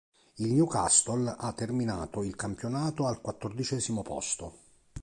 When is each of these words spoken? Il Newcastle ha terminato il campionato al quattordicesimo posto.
Il 0.37 0.51
Newcastle 0.51 1.27
ha 1.37 1.53
terminato 1.53 2.23
il 2.23 2.35
campionato 2.35 3.05
al 3.05 3.21
quattordicesimo 3.21 4.01
posto. 4.01 4.57